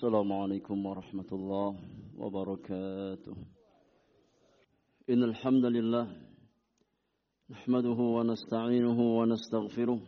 [0.00, 1.76] السلام عليكم ورحمة الله
[2.18, 3.36] وبركاته.
[5.10, 6.06] إن الحمد لله
[7.50, 10.00] نحمده ونستعينه ونستغفره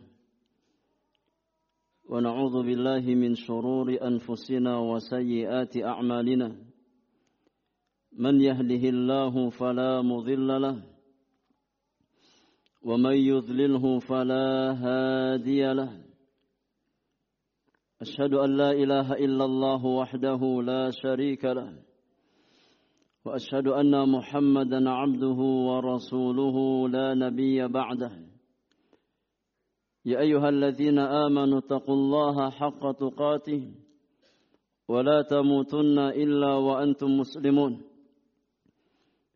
[2.09, 6.49] ونعوذ بالله من شرور أنفسنا وسيئات أعمالنا.
[8.17, 10.83] من يهده الله فلا مضل له
[12.81, 16.02] ومن يضلله فلا هادي له.
[18.03, 21.73] أشهد أن لا إله إلا الله وحده لا شريك له
[23.25, 26.57] وأشهد أن محمدا عبده ورسوله
[26.89, 28.11] لا نبي بعده.
[30.05, 33.71] يا أيها الذين آمنوا اتقوا الله حق تقاته
[34.89, 37.81] ولا تموتن إلا وأنتم مسلمون.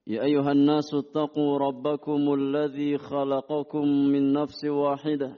[0.08, 5.38] يا أيها الناس اتقوا ربكم الذي خلقكم من نفس واحدة.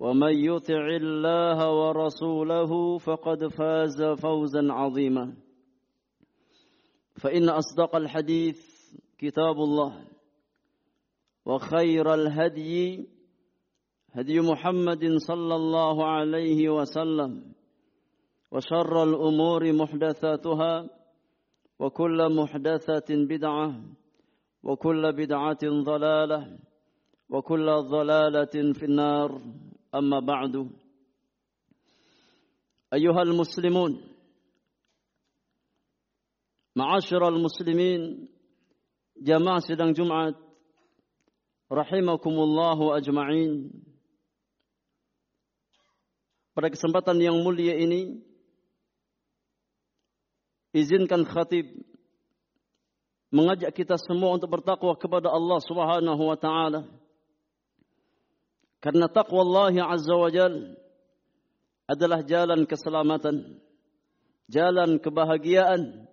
[0.00, 5.34] ومن يطع الله ورسوله فقد فاز فوزا عظيما.
[7.20, 8.58] فإن أصدق الحديث
[9.18, 10.04] كتاب الله
[11.46, 13.08] وخير الهدي
[14.12, 17.52] هدي محمد صلى الله عليه وسلم
[18.52, 20.90] وشر الأمور محدثاتها
[21.78, 23.80] وكل محدثة بدعة
[24.62, 26.58] وكل بدعة ضلالة
[27.30, 29.40] وكل ضلالة في النار.
[29.95, 30.71] أما بعد
[32.93, 33.91] أيها المسلمون
[36.75, 38.27] معاشر المسلمين
[39.17, 40.35] جماعة سيدان جمعة
[41.71, 43.53] رحمكم الله أجمعين
[46.55, 48.23] Pada kesempatan yang mulia ini
[50.71, 51.67] izinkan khatib
[53.27, 56.87] mengajak kita semua untuk bertakwa kepada Allah Subhanahu wa taala.
[58.80, 60.76] Karena takwa Allah Azza wa Jal
[61.84, 63.60] adalah jalan keselamatan,
[64.48, 66.08] jalan kebahagiaan,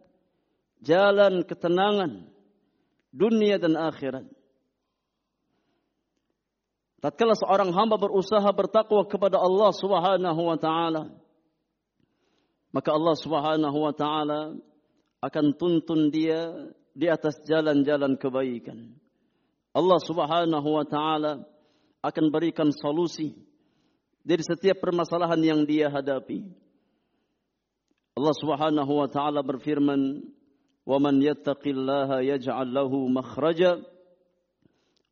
[0.83, 2.27] jalan ketenangan
[3.15, 4.27] dunia dan akhirat.
[6.97, 11.13] Tatkala seorang hamba berusaha bertakwa kepada Allah Subhanahu wa taala,
[12.73, 14.57] maka Allah Subhanahu wa taala
[15.23, 16.51] akan tuntun dia
[16.97, 18.97] di atas jalan-jalan kebaikan.
[19.77, 21.45] Allah Subhanahu wa taala
[22.07, 23.35] akan berikan solusi
[24.23, 26.43] dari setiap permasalahan yang dia hadapi.
[28.17, 30.25] Allah Subhanahu wa taala berfirman,
[30.83, 33.77] "Wa man yattaqillaha yaj'al lahu makhraja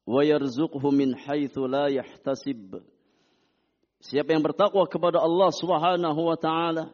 [0.09, 2.81] wa yarzuqhu min haitsu la yahtasib."
[4.01, 6.91] Siapa yang bertakwa kepada Allah Subhanahu wa taala,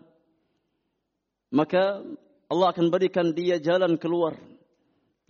[1.48, 2.04] maka
[2.52, 4.36] Allah akan berikan dia jalan keluar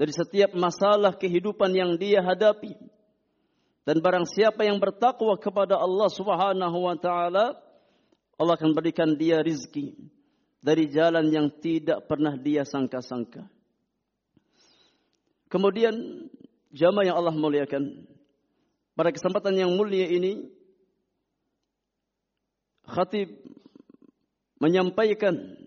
[0.01, 2.73] dari setiap masalah kehidupan yang dia hadapi.
[3.81, 7.57] Dan barang siapa yang bertakwa kepada Allah Subhanahu wa taala,
[8.37, 9.97] Allah akan berikan dia rizki
[10.61, 13.49] dari jalan yang tidak pernah dia sangka-sangka.
[15.49, 15.93] Kemudian
[16.69, 18.05] jamaah yang Allah muliakan,
[18.93, 20.45] pada kesempatan yang mulia ini
[22.85, 23.33] khatib
[24.61, 25.57] menyampaikan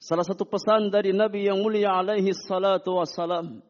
[0.00, 3.60] salah satu pesan dari Nabi yang mulia alaihi salatu wassalam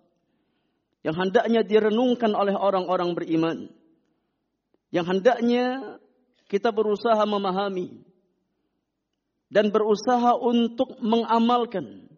[1.02, 3.58] yang hendaknya direnungkan oleh orang-orang beriman.
[4.94, 5.98] Yang hendaknya
[6.46, 8.06] kita berusaha memahami.
[9.52, 12.12] Dan berusaha untuk mengamalkan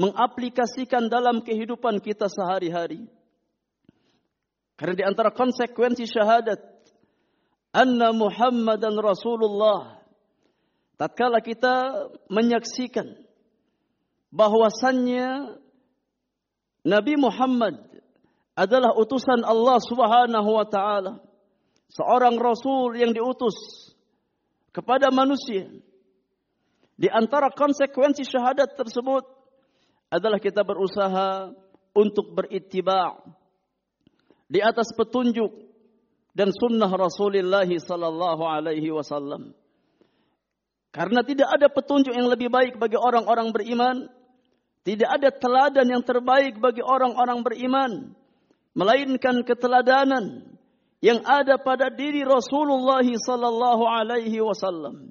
[0.00, 3.04] mengaplikasikan dalam kehidupan kita sehari-hari.
[4.80, 6.56] Karena di antara konsekuensi syahadat
[7.76, 10.00] anna muhammadan rasulullah
[10.96, 13.12] tatkala kita menyaksikan
[14.32, 15.60] bahwasannya
[16.80, 17.89] Nabi Muhammad
[18.60, 21.24] adalah utusan Allah Subhanahu wa taala.
[21.88, 23.56] Seorang rasul yang diutus
[24.76, 25.72] kepada manusia.
[27.00, 29.24] Di antara konsekuensi syahadat tersebut
[30.12, 31.48] adalah kita berusaha
[31.96, 33.16] untuk berittiba'
[34.52, 35.48] di atas petunjuk
[36.36, 39.56] dan sunnah Rasulullah sallallahu alaihi wasallam.
[40.92, 44.10] Karena tidak ada petunjuk yang lebih baik bagi orang-orang beriman
[44.80, 47.92] tidak ada teladan yang terbaik bagi orang-orang beriman.
[48.70, 50.56] Melainkan keteladanan
[51.00, 55.10] yang ada pada diri Rasulullah sallallahu alaihi wasallam.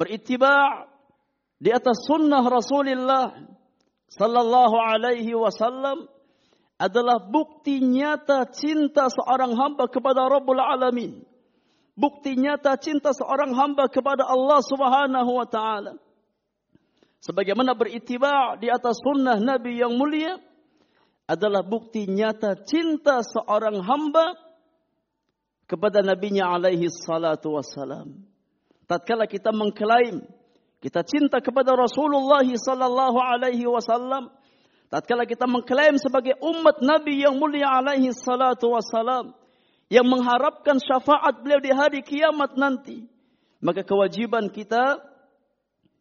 [0.00, 0.88] berittiba'
[1.60, 3.36] di atas sunnah Rasulullah
[4.08, 6.08] sallallahu alaihi wasallam
[6.80, 11.20] adalah bukti nyata cinta seorang hamba kepada Rabbul Alamin.
[11.92, 16.00] Bukti nyata cinta seorang hamba kepada Allah Subhanahu wa taala.
[17.20, 20.40] Sebagaimana berittiba' di atas sunnah Nabi yang mulia
[21.30, 24.34] adalah bukti nyata cinta seorang hamba
[25.70, 28.26] kepada nabinya alaihi salatu wassalam.
[28.90, 30.26] Tatkala kita mengklaim
[30.80, 34.32] kita cinta kepada Rasulullah sallallahu alaihi wasallam,
[34.88, 39.36] tatkala kita mengklaim sebagai umat Nabi yang mulia alaihi salatu wassalam
[39.92, 43.04] yang mengharapkan syafaat beliau di hari kiamat nanti,
[43.60, 45.04] maka kewajiban kita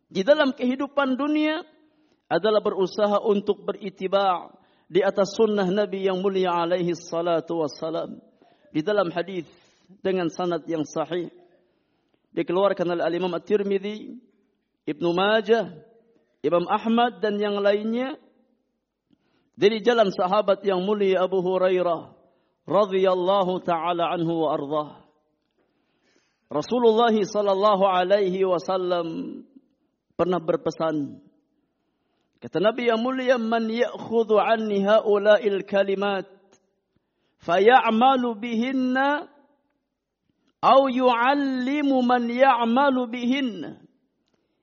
[0.07, 1.59] di dalam kehidupan dunia
[2.31, 4.47] adalah berusaha untuk beritiba
[4.89, 8.17] di atas sunnah Nabi yang mulia alaihi salatu wassalam.
[8.73, 9.45] Di dalam hadis
[10.01, 11.29] dengan sanad yang sahih
[12.33, 14.17] dikeluarkan oleh Imam At-Tirmidzi
[14.89, 15.69] Ibnu Majah,
[16.41, 18.17] Imam Ahmad dan yang lainnya
[19.53, 22.17] dari jalan sahabat yang mulia Abu Hurairah
[22.65, 24.89] radhiyallahu taala anhu wa ardhah.
[26.49, 29.41] Rasulullah sallallahu alaihi wasallam
[30.17, 31.21] pernah berpesan
[32.39, 36.27] kata Nabi yang mulia man ya'khudhu anni haula'il kalimat
[37.43, 39.27] fayamalu bihinna
[40.63, 43.89] au yu'allimu man ya'malu bihinna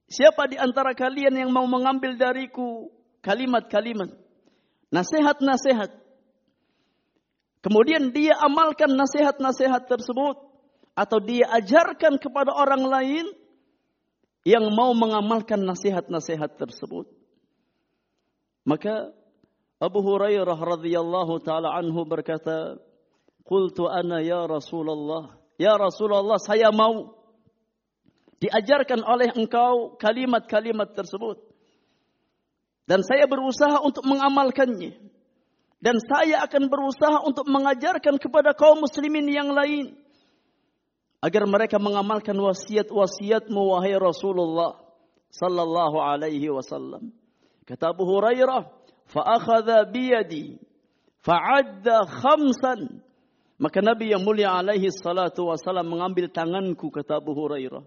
[0.06, 2.94] Siapa di antara kalian yang mau mengambil dariku
[3.26, 4.14] kalimat-kalimat,
[4.94, 5.90] nasihat-nasihat,
[7.58, 10.38] kemudian dia amalkan nasihat-nasihat tersebut,
[10.94, 13.26] atau dia ajarkan kepada orang lain
[14.46, 17.10] yang mau mengamalkan nasihat-nasihat tersebut.
[18.66, 19.14] Maka
[19.78, 22.74] Abu Hurairah radhiyallahu taala anhu berkata,
[23.46, 27.16] "Qultu ana ya Rasulullah, ya Rasulullah saya mau
[28.40, 31.40] diajarkan oleh engkau kalimat-kalimat tersebut.
[32.86, 34.94] Dan saya berusaha untuk mengamalkannya.
[35.82, 39.92] Dan saya akan berusaha untuk mengajarkan kepada kaum muslimin yang lain.
[41.20, 44.78] Agar mereka mengamalkan wasiat-wasiatmu wahai Rasulullah
[45.32, 47.10] sallallahu alaihi wasallam.
[47.66, 48.70] Kata Abu Hurairah,
[49.10, 50.56] "Fa'akhadha biyadi
[51.26, 53.02] fa'adda khamsan."
[53.56, 57.82] Maka Nabi yang mulia alaihi salatu wasallam mengambil tanganku kata Abu Hurairah.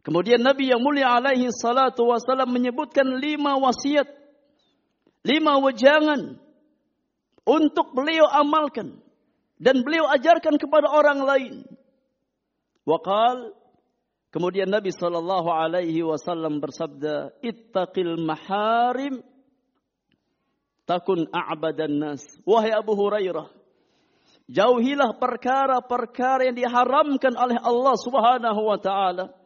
[0.00, 4.08] Kemudian Nabi yang mulia alaihi salatu wasallam menyebutkan lima wasiat.
[5.20, 6.40] Lima wajangan.
[7.44, 8.96] Untuk beliau amalkan.
[9.60, 11.54] Dan beliau ajarkan kepada orang lain.
[12.88, 13.52] Waqal.
[14.28, 17.38] Kemudian Nabi sallallahu alaihi wasallam bersabda.
[17.40, 19.24] Ittaqil maharim.
[20.84, 22.24] Takun a'badan nas.
[22.44, 23.48] Wahai Abu Hurairah.
[24.48, 29.36] Jauhilah perkara-perkara yang diharamkan oleh Allah subhanahu wa ta'ala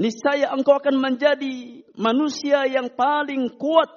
[0.00, 3.92] niscaya engkau akan menjadi manusia yang paling kuat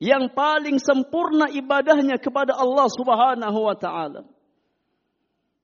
[0.00, 4.28] yang paling sempurna ibadahnya kepada Allah Subhanahu wa taala.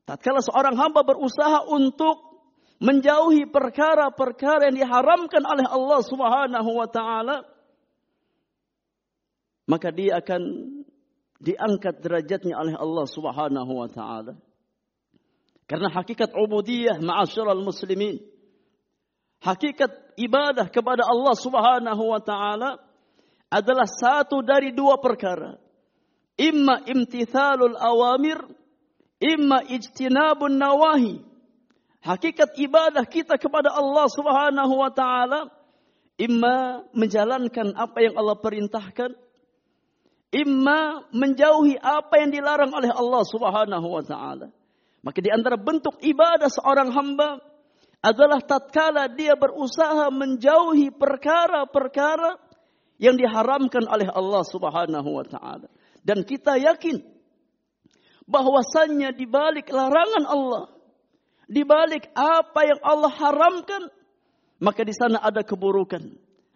[0.08, 2.31] Tatkala seorang hamba berusaha untuk
[2.82, 7.46] menjauhi perkara-perkara yang diharamkan oleh Allah Subhanahu wa taala,
[9.70, 10.43] maka dia akan
[11.38, 14.34] diangkat derajatnya oleh Allah Subhanahu wa taala.
[15.70, 18.19] Karena hakikat ubudiyah ma'asyiral muslimin
[19.43, 22.79] hakikat ibadah kepada Allah Subhanahu wa taala
[23.53, 25.58] adalah satu dari dua perkara.
[26.41, 28.41] Imma imtithalul awamir,
[29.20, 31.31] imma ijtinabun nawahi.
[32.03, 35.55] Hakikat ibadah kita kepada Allah Subhanahu wa taala
[36.19, 39.15] imma menjalankan apa yang Allah perintahkan,
[40.35, 44.51] imma menjauhi apa yang dilarang oleh Allah Subhanahu wa taala.
[45.03, 47.43] Maka di antara bentuk ibadah seorang hamba
[48.03, 52.39] adalah tatkala dia berusaha menjauhi perkara-perkara
[52.99, 55.71] yang diharamkan oleh Allah Subhanahu wa taala.
[56.03, 56.99] Dan kita yakin
[58.27, 60.65] bahwasannya di balik larangan Allah,
[61.53, 63.93] di balik apa yang Allah haramkan,
[64.56, 66.01] maka di sana ada keburukan,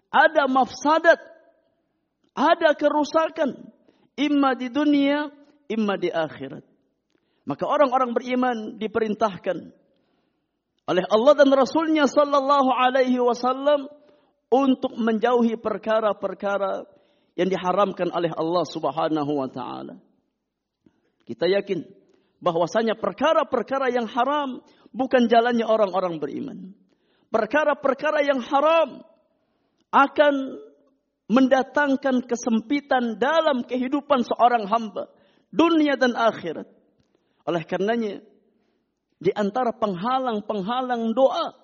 [0.08, 1.20] ada mafsadat,
[2.32, 3.68] ada kerusakan,
[4.16, 5.28] imma di dunia,
[5.68, 6.64] imma di akhirat.
[7.44, 9.70] Maka orang-orang beriman diperintahkan
[10.86, 13.90] oleh Allah dan Rasulnya sallallahu alaihi wasallam
[14.48, 16.88] untuk menjauhi perkara-perkara
[17.36, 20.00] yang diharamkan oleh Allah Subhanahu wa taala.
[21.26, 21.82] Kita yakin
[22.38, 24.62] bahwasanya perkara-perkara yang haram
[24.92, 26.58] bukan jalannya orang-orang beriman.
[27.30, 29.02] Perkara-perkara yang haram
[29.90, 30.34] akan
[31.26, 35.10] mendatangkan kesempitan dalam kehidupan seorang hamba
[35.50, 36.68] dunia dan akhirat.
[37.46, 38.22] Oleh karenanya
[39.16, 41.56] di antara penghalang-penghalang doa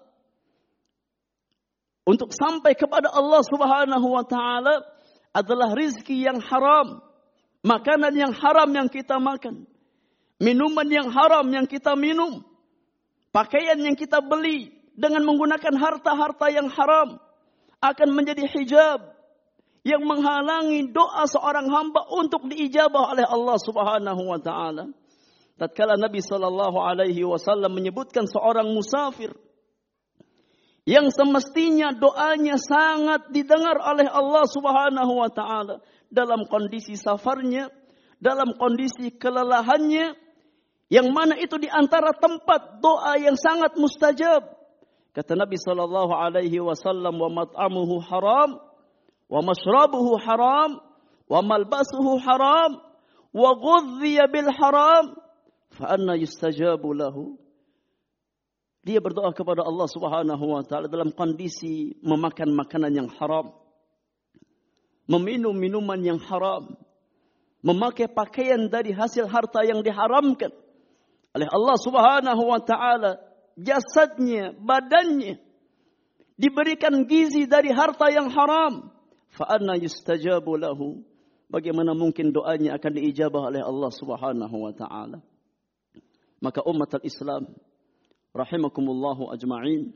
[2.02, 4.82] untuk sampai kepada Allah Subhanahu wa taala
[5.30, 6.98] adalah rizki yang haram,
[7.62, 9.70] makanan yang haram yang kita makan,
[10.42, 12.42] minuman yang haram yang kita minum,
[13.32, 17.16] pakaian yang kita beli dengan menggunakan harta-harta yang haram
[17.82, 19.00] akan menjadi hijab
[19.82, 24.94] yang menghalangi doa seorang hamba untuk diijabah oleh Allah Subhanahu wa taala.
[25.58, 29.34] Tatkala Nabi sallallahu alaihi wasallam menyebutkan seorang musafir
[30.86, 37.70] yang semestinya doanya sangat didengar oleh Allah Subhanahu wa taala dalam kondisi safarnya,
[38.22, 40.14] dalam kondisi kelelahannya
[40.88, 44.44] yang mana itu di antara tempat doa yang sangat mustajab.
[45.12, 48.60] Kata Nabi sallallahu alaihi wasallam wa mat'amuhu haram
[49.28, 50.80] wa mashrabuhu haram
[51.28, 52.80] wa malbasuhu haram
[53.32, 55.16] wa ghudhiya bil haram
[55.72, 57.36] fa anna yustajabu lahu
[58.82, 63.54] dia berdoa kepada Allah Subhanahu wa taala dalam kondisi memakan makanan yang haram.
[65.06, 66.74] Meminum minuman yang haram.
[67.62, 70.50] Memakai pakaian dari hasil harta yang diharamkan
[71.32, 73.20] oleh Allah Subhanahu wa taala.
[73.52, 75.36] Jasadnya, badannya
[76.40, 78.88] diberikan gizi dari harta yang haram.
[79.32, 81.04] Fa anna yustajabu lahu?
[81.52, 85.20] Bagaimana mungkin doanya akan diijabah oleh Allah Subhanahu wa taala?
[86.40, 87.52] Maka umat al-Islam
[88.32, 89.92] rahimakumullahu ajma'in.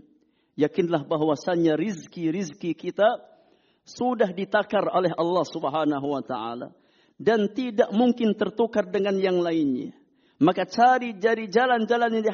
[0.56, 3.20] Yakinlah bahwasannya rizki-rizki kita
[3.84, 6.72] sudah ditakar oleh Allah Subhanahu wa taala
[7.16, 9.96] dan tidak mungkin tertukar dengan yang lainnya.
[10.36, 12.24] Maka cari jari jalan-jalan yang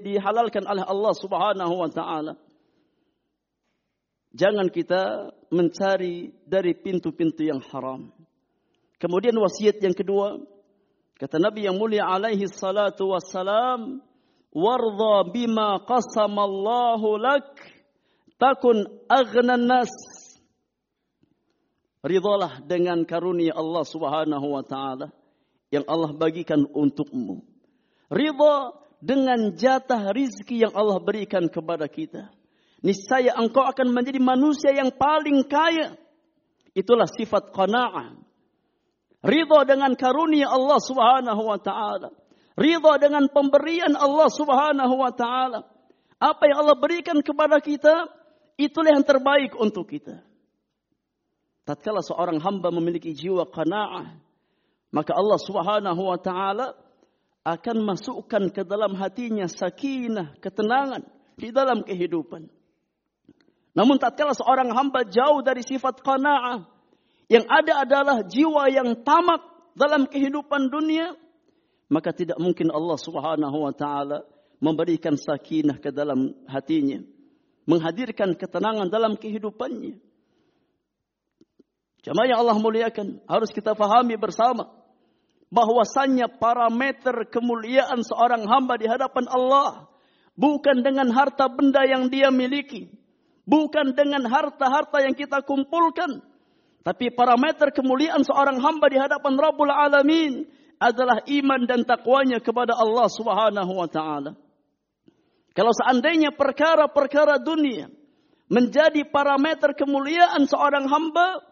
[0.00, 2.34] dihalalkan oleh Allah Subhanahu wa taala.
[4.32, 8.08] Jangan kita mencari dari pintu-pintu yang haram.
[8.96, 10.40] Kemudian wasiat yang kedua,
[11.20, 14.00] kata Nabi yang mulia alaihi salatu wassalam,
[14.54, 17.44] warda bima qasamallahu lak
[18.40, 19.92] takun aghnan nas
[22.00, 25.12] ridalah dengan karunia Allah Subhanahu wa taala
[25.70, 27.46] yang Allah bagikan untukmu.
[28.10, 32.28] Ridha dengan jatah rizki yang Allah berikan kepada kita.
[32.82, 35.94] Niscaya engkau akan menjadi manusia yang paling kaya.
[36.74, 38.18] Itulah sifat qanaah.
[39.22, 42.10] Ridha dengan karunia Allah Subhanahu wa taala.
[42.60, 45.64] Ridha dengan pemberian Allah subhanahu wa ta'ala.
[46.20, 48.04] Apa yang Allah berikan kepada kita,
[48.60, 50.20] itulah yang terbaik untuk kita.
[51.64, 54.12] Tatkala seorang hamba memiliki jiwa qana'ah,
[54.90, 56.74] maka Allah subhanahu wa ta'ala
[57.46, 61.06] akan masukkan ke dalam hatinya sakinah, ketenangan
[61.38, 62.50] di dalam kehidupan.
[63.70, 66.66] Namun tatkala seorang hamba jauh dari sifat qana'ah,
[67.30, 69.40] yang ada adalah jiwa yang tamak
[69.78, 71.14] dalam kehidupan dunia,
[71.86, 74.26] maka tidak mungkin Allah Subhanahu wa taala
[74.58, 77.00] memberikan sakinah ke dalam hatinya
[77.64, 79.98] menghadirkan ketenangan dalam kehidupannya
[82.00, 84.72] Jemaah yang Allah muliakan harus kita fahami bersama
[85.50, 89.90] bahwasannya parameter kemuliaan seorang hamba di hadapan Allah
[90.38, 92.90] bukan dengan harta benda yang dia miliki
[93.44, 96.22] bukan dengan harta-harta yang kita kumpulkan
[96.80, 100.48] tapi parameter kemuliaan seorang hamba di hadapan Rabbul Alamin
[100.80, 104.32] adalah iman dan takwanya kepada Allah Subhanahu wa taala.
[105.52, 107.92] Kalau seandainya perkara-perkara dunia
[108.48, 111.44] menjadi parameter kemuliaan seorang hamba,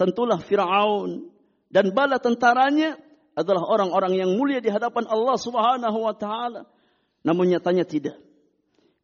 [0.00, 1.28] tentulah Firaun
[1.68, 2.96] dan bala tentaranya
[3.34, 6.66] adalah orang-orang yang mulia di hadapan Allah Subhanahu wa taala.
[7.26, 8.16] Namun nyatanya tidak.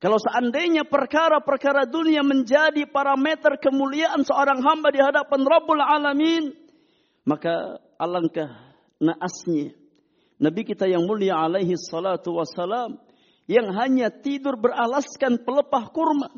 [0.01, 6.57] Kalau seandainya perkara-perkara dunia menjadi parameter kemuliaan seorang hamba di hadapan Rabbul Alamin,
[7.29, 8.49] maka alangkah
[8.97, 9.77] naasnya.
[10.41, 12.97] Nabi kita yang mulia alaihi salatu wassalam
[13.45, 16.33] yang hanya tidur beralaskan pelepah kurma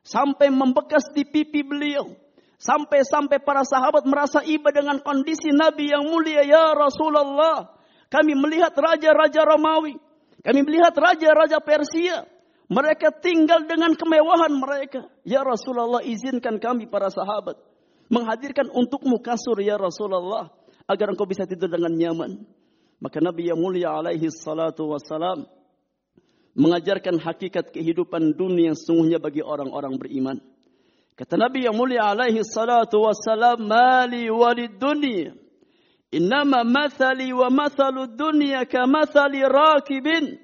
[0.00, 2.16] sampai membekas di pipi beliau.
[2.60, 6.44] Sampai-sampai para sahabat merasa iba dengan kondisi Nabi yang mulia.
[6.44, 7.72] Ya Rasulullah,
[8.12, 9.96] kami melihat raja-raja Romawi.
[10.44, 12.28] Kami melihat raja-raja Persia.
[12.68, 15.08] Mereka tinggal dengan kemewahan mereka.
[15.24, 17.56] Ya Rasulullah, izinkan kami para sahabat.
[18.12, 20.52] Menghadirkan untukmu kasur, Ya Rasulullah
[20.84, 22.44] agar engkau bisa tidur dengan nyaman.
[23.00, 25.48] Maka Nabi yang mulia alaihi salatu wassalam
[26.58, 30.36] mengajarkan hakikat kehidupan dunia yang sungguhnya bagi orang-orang beriman.
[31.20, 35.36] Kata Nabi yang mulia alaihi salatu wassalam, Mali walid dunia.
[36.16, 40.40] Innama mathali wa mathalu dunia ka mathali rakibin.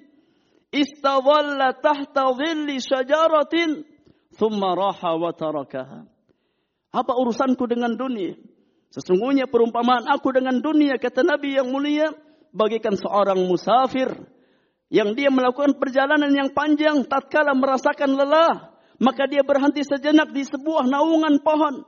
[0.68, 3.88] Istadhalla tahta dhilli syajaratin.
[4.36, 6.04] Thumma raha wa tarakaha.
[6.92, 8.36] Apa urusanku dengan dunia?
[8.92, 12.12] Sesungguhnya perumpamaan aku dengan dunia, kata Nabi yang mulia,
[12.52, 14.12] bagikan seorang musafir
[14.92, 20.88] yang dia melakukan perjalanan yang panjang tatkala merasakan lelah, maka dia berhenti sejenak di sebuah
[20.88, 21.84] naungan pohon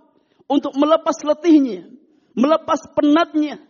[0.49, 1.89] untuk melepas letihnya,
[2.37, 3.61] melepas penatnya.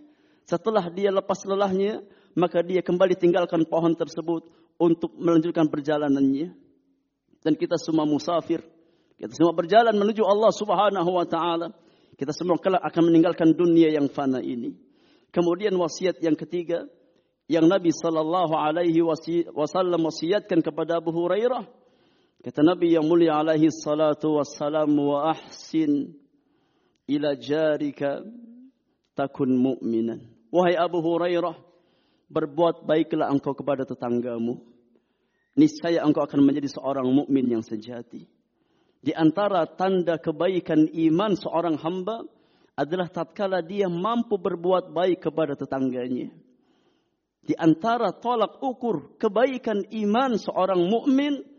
[0.49, 2.03] Setelah dia lepas lelahnya,
[2.35, 4.49] maka dia kembali tinggalkan pohon tersebut
[4.81, 6.55] untuk melanjutkan perjalanannya.
[7.43, 8.65] Dan kita semua musafir,
[9.19, 11.75] kita semua berjalan menuju Allah Subhanahu wa taala.
[12.19, 14.75] Kita semua kelak akan meninggalkan dunia yang fana ini.
[15.31, 16.91] Kemudian wasiat yang ketiga
[17.47, 18.99] yang Nabi sallallahu alaihi
[19.55, 21.78] wasallam wasiatkan kepada Abu Hurairah
[22.49, 26.17] kata Nabi yang mulia alaihi salatu wassalam wa ahsin
[27.05, 28.25] ila jarika
[29.13, 30.25] takun mu'minan.
[30.49, 31.53] Wahai Abu Hurairah
[32.33, 34.65] berbuat baiklah engkau kepada tetanggamu.
[35.61, 38.25] Niscaya engkau akan menjadi seorang mukmin yang sejati.
[39.05, 42.25] Di antara tanda kebaikan iman seorang hamba
[42.81, 46.33] adalah tatkala dia mampu berbuat baik kepada tetangganya.
[47.45, 51.58] Di antara tolak ukur kebaikan iman seorang mukmin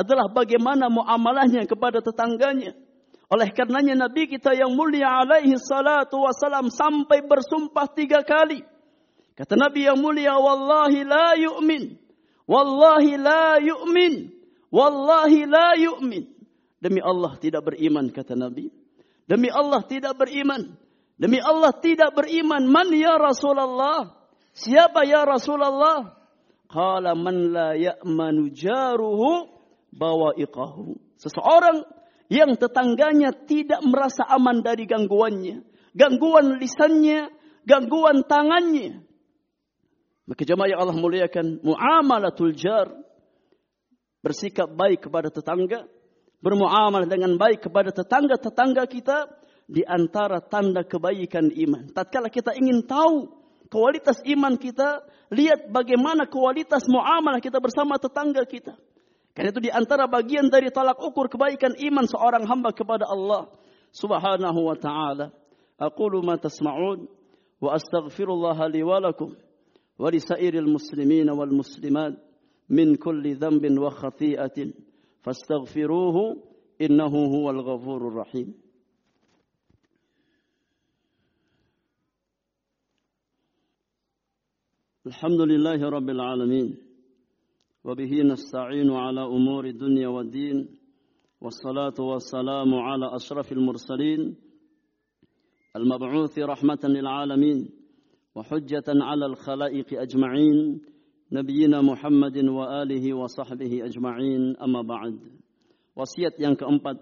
[0.00, 2.72] adalah bagaimana muamalahnya kepada tetangganya.
[3.30, 8.66] Oleh karenanya Nabi kita yang mulia alaihi salatu wasalam sampai bersumpah tiga kali.
[9.38, 11.94] Kata Nabi yang mulia, Wallahi la yu'min.
[12.50, 14.34] Wallahi la yu'min.
[14.74, 16.24] Wallahi la yu'min.
[16.80, 18.72] Demi Allah tidak beriman, kata Nabi.
[19.28, 20.74] Demi Allah tidak beriman.
[21.20, 22.64] Demi Allah tidak beriman.
[22.66, 24.16] Man ya Rasulullah?
[24.56, 26.16] Siapa ya Rasulullah?
[26.70, 29.49] Qala man la ya'manu jaruhu
[29.94, 30.96] bawa'iqahu.
[31.20, 31.84] Seseorang
[32.30, 35.66] yang tetangganya tidak merasa aman dari gangguannya.
[35.92, 37.28] Gangguan lisannya,
[37.66, 39.02] gangguan tangannya.
[40.30, 42.94] Maka jemaah yang Allah muliakan, muamalatul jar.
[44.22, 45.88] Bersikap baik kepada tetangga
[46.40, 49.28] bermuamalah dengan baik kepada tetangga-tetangga kita
[49.70, 51.92] di antara tanda kebaikan iman.
[51.92, 53.28] Tatkala kita ingin tahu
[53.70, 58.74] kualitas iman kita, lihat bagaimana kualitas muamalah kita bersama tetangga kita.
[59.34, 63.46] Karena itu di antara bagian dari tolak ukur kebaikan iman seorang hamba kepada Allah
[63.94, 65.30] Subhanahu wa taala.
[65.80, 67.08] Aqulu ma tasma'un
[67.60, 69.32] wa astaghfirullah li wa lakum
[69.96, 72.18] wa li sairil muslimin wal muslimat
[72.68, 74.90] min kulli dhanbin wa khati'atin.
[75.20, 76.16] فاستغفروه
[76.80, 78.54] إنه هو الغفور الرحيم
[85.06, 86.10] الحمد لله رب
[87.84, 90.68] وبه نستعين على أمور الدنيا والدين
[91.40, 94.36] والصلاة والسلام على أشرف المرسلين.
[95.76, 97.68] المبعوث رحمة للعالمين
[98.34, 100.80] وحجة على الخلائق أجمعين.
[101.32, 105.18] نبينا محمد وآله وصحبه أجمعين أما بعد.
[105.96, 106.96] وصية ينك keempat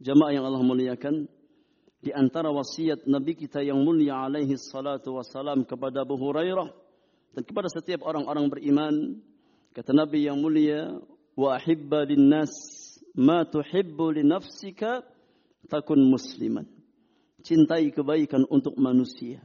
[0.00, 1.26] جماعة yang Allah muliakan.
[2.04, 6.68] Di antara wasiat Nabi kita yang mulia alaihi salatu wassalam kepada Abu Hurairah
[7.32, 9.24] dan kepada setiap orang-orang beriman
[9.74, 10.96] kata Nabi yang mulia
[11.34, 12.54] wa ahibba linnas
[13.18, 15.02] ma tuhibbu li nafsika
[15.66, 16.64] takun musliman
[17.42, 19.42] cintai kebaikan untuk manusia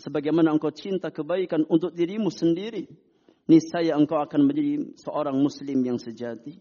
[0.00, 2.88] sebagaimana engkau cinta kebaikan untuk dirimu sendiri
[3.44, 6.56] niscaya engkau akan menjadi seorang muslim yang sejati.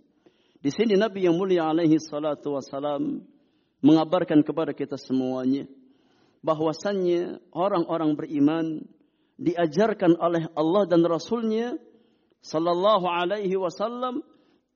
[0.59, 3.23] Di sini Nabi yang mulia alaihi salatu wasalam
[3.79, 5.63] mengabarkan kepada kita semuanya
[6.43, 8.65] bahwasannya orang-orang beriman
[9.39, 11.79] diajarkan oleh Allah dan Rasulnya
[12.41, 14.23] sallallahu alaihi wasallam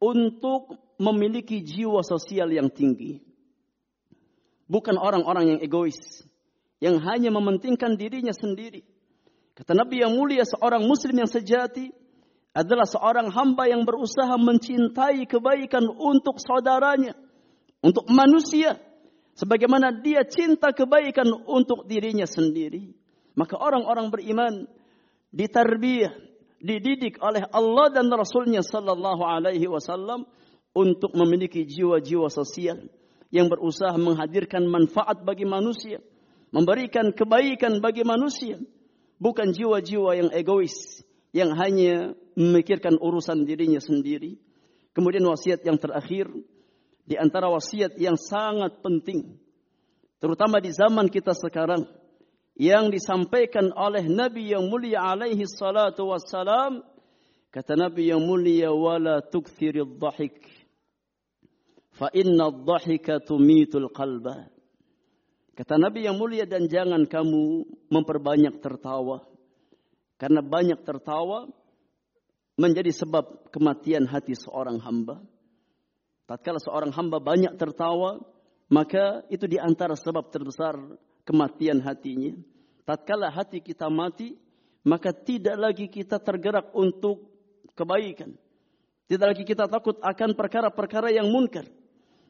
[0.03, 3.23] untuk memiliki jiwa sosial yang tinggi.
[4.67, 6.23] Bukan orang-orang yang egois
[6.83, 8.83] yang hanya mementingkan dirinya sendiri.
[9.55, 11.95] Kata Nabi yang mulia seorang muslim yang sejati
[12.51, 17.15] adalah seorang hamba yang berusaha mencintai kebaikan untuk saudaranya,
[17.79, 18.75] untuk manusia,
[19.39, 22.91] sebagaimana dia cinta kebaikan untuk dirinya sendiri.
[23.33, 24.53] Maka orang-orang beriman
[25.31, 26.13] ditarbiyah,
[26.63, 30.23] dididik oleh Allah dan Rasulnya sallallahu alaihi wasallam
[30.71, 32.87] untuk memiliki jiwa-jiwa sosial
[33.29, 35.99] yang berusaha menghadirkan manfaat bagi manusia,
[36.55, 38.57] memberikan kebaikan bagi manusia,
[39.19, 41.03] bukan jiwa-jiwa yang egois
[41.35, 44.39] yang hanya memikirkan urusan dirinya sendiri.
[44.93, 46.29] Kemudian wasiat yang terakhir
[47.03, 49.35] di antara wasiat yang sangat penting
[50.23, 51.83] terutama di zaman kita sekarang
[52.53, 56.85] yang disampaikan oleh Nabi yang mulia alaihi salatu wassalam
[57.49, 60.37] kata Nabi yang mulia wala tukthiril dhahik
[61.97, 64.49] fa inna dhahika tumitul qalba
[65.57, 69.25] kata Nabi yang mulia dan jangan kamu memperbanyak tertawa
[70.21, 71.49] karena banyak tertawa
[72.57, 75.21] menjadi sebab kematian hati seorang hamba.
[76.29, 78.21] Tatkala seorang hamba banyak tertawa,
[78.73, 80.73] maka itu di antara sebab terbesar
[81.29, 82.33] kematian hatinya.
[82.89, 84.33] Tatkala hati kita mati,
[84.81, 87.29] maka tidak lagi kita tergerak untuk
[87.77, 88.33] kebaikan.
[89.05, 91.69] Tidak lagi kita takut akan perkara-perkara yang munkar.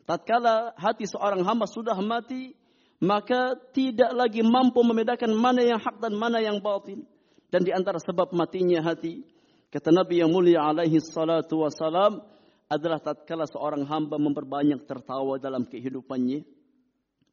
[0.03, 2.51] Tatkala hati seorang hamba sudah mati,
[2.99, 7.07] maka tidak lagi mampu membedakan mana yang hak dan mana yang batin.
[7.47, 9.23] Dan di antara sebab matinya hati,
[9.71, 12.32] kata Nabi yang mulia alaihi salatu wassalam,
[12.75, 16.45] adalah tatkala seorang hamba memperbanyak tertawa dalam kehidupannya.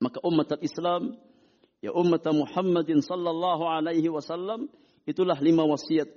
[0.01, 1.17] Maka umat Islam,
[1.85, 4.69] ya umat Muhammadin sallallahu alaihi wasallam,
[5.05, 6.09] itulah lima wasiat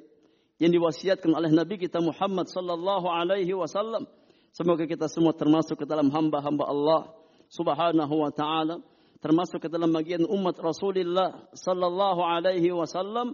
[0.59, 4.07] yang diwasiatkan oleh Nabi kita Muhammad sallallahu alaihi wasallam
[4.53, 7.01] Semoga kita semua termasuk ke dalam hamba-hamba Allah
[7.49, 8.86] Subhanahu wa taala,
[9.17, 13.33] termasuk ke dalam bagian umat Rasulullah sallallahu alaihi wasallam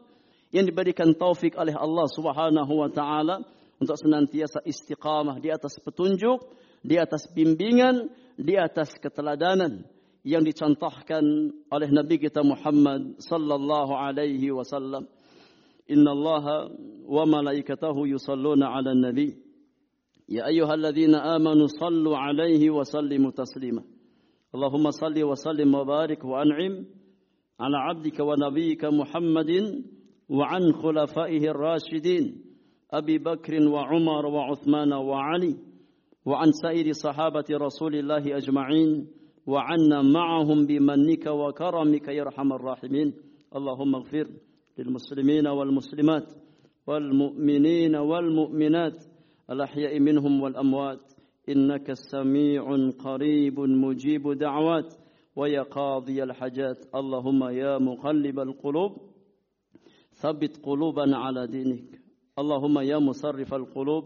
[0.56, 3.44] yang diberikan taufik oleh Allah Subhanahu wa taala
[3.80, 6.44] untuk senantiasa istiqamah di atas petunjuk,
[6.84, 9.88] di atas bimbingan, di atas keteladanan
[10.24, 11.24] yang dicontohkan
[11.72, 15.08] oleh Nabi kita Muhammad sallallahu alaihi wasallam.
[15.90, 16.70] Inna Allah
[17.08, 19.34] wa malaikatahu yusalluna ala nabi.
[20.30, 23.82] Ya ayuhal ladhina amanu sallu alaihi wa sallimu taslima.
[24.54, 26.86] Allahumma salli wa sallim wa barik wa an'im
[27.58, 29.90] ala abdika wa nabiika Muhammadin
[30.30, 32.49] wa an khulafaihi rashidin.
[32.92, 35.56] أبي بكر وعمر وعثمان وعلي
[36.26, 39.08] وعن سائر صحابة رسول الله أجمعين
[39.48, 43.14] وعنا معهم بمنك وكرمك يا أرحم الراحمين.
[43.56, 44.28] اللهم اغفر
[44.78, 46.34] للمسلمين والمسلمات
[46.88, 49.06] والمؤمنين والمؤمنات
[49.50, 51.12] الأحياء منهم والأموات.
[51.50, 54.94] إنك سميع قريب مجيب دعوات
[55.36, 56.78] ويا قاضي الحاجات.
[56.96, 58.92] اللهم يا مقلب القلوب
[60.12, 61.99] ثبت قلوبنا على دينك.
[62.40, 64.04] اللهم يا مصرف القلوب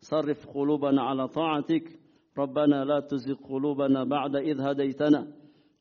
[0.00, 2.00] صرف قلوبنا على طاعتك.
[2.38, 5.26] ربنا لا تزغ قلوبنا بعد إذ هديتنا.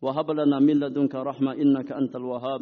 [0.01, 2.61] وهب لنا من لدنك رحمة إنك أنت الوهاب.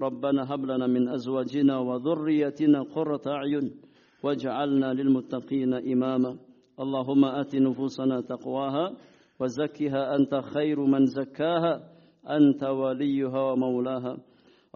[0.00, 3.74] ربنا هب لنا من أزواجنا وذريتنا قرة أعين.
[4.22, 6.36] واجعلنا للمتقين إماما.
[6.80, 8.92] اللهم آت نفوسنا تقواها
[9.40, 11.90] وزكها أنت خير من زكاها.
[12.30, 14.16] أنت وليها ومولاها.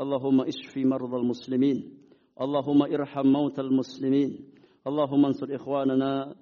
[0.00, 2.01] اللهم اشف مرضى المسلمين.
[2.40, 4.30] اللهم ارحم موتى المسلمين.
[4.86, 6.34] اللهم انصر إخواننا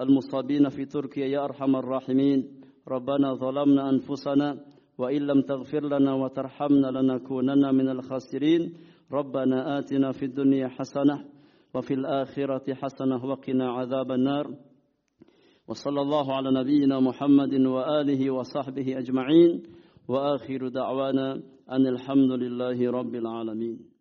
[0.00, 2.60] المصابين في تركيا يا أرحم الراحمين.
[2.88, 4.64] ربنا ظلمنا أنفسنا
[4.98, 8.72] وإن لم تغفر لنا وترحمنا لنكونن من الخاسرين.
[9.12, 11.24] ربنا آتنا في الدنيا حسنة
[11.74, 14.54] وفي الآخرة حسنة وقنا عذاب النار.
[15.68, 19.62] وصلى الله على نبينا محمد وآله وصحبه أجمعين.
[20.08, 23.93] وآخر دعوانا أن الحمد لله رب العالمين.